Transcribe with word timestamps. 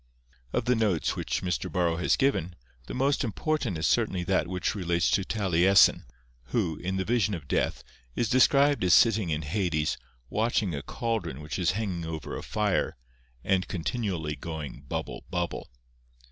Of 0.51 0.65
the 0.65 0.73
notes 0.75 1.15
which 1.15 1.43
Mr. 1.43 1.71
Borrow 1.71 1.97
has 1.97 2.15
given, 2.15 2.55
the 2.87 2.95
most 2.95 3.23
important 3.23 3.77
is 3.77 3.85
certainly 3.85 4.23
that 4.23 4.47
which 4.47 4.73
relates 4.73 5.11
to 5.11 5.23
Taliesin, 5.23 6.05
who, 6.45 6.77
in 6.77 6.97
the 6.97 7.05
Vision 7.05 7.35
of 7.35 7.47
Death, 7.47 7.83
is 8.15 8.27
described 8.27 8.83
as 8.83 8.95
sitting 8.95 9.29
in 9.29 9.43
Hades, 9.43 9.99
watching 10.27 10.73
a 10.73 10.81
caldron 10.81 11.39
which 11.39 11.59
is 11.59 11.73
hanging 11.73 12.03
over 12.03 12.35
a 12.35 12.41
fire, 12.41 12.97
and 13.43 13.63
is 13.63 13.67
continually 13.67 14.35
going 14.35 14.81
bubble, 14.89 15.23
bubble. 15.29 15.69